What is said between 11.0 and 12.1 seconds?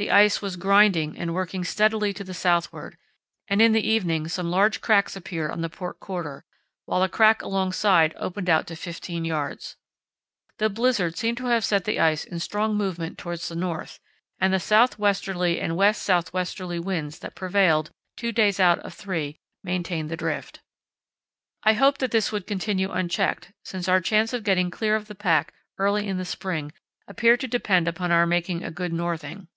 seemed to have set the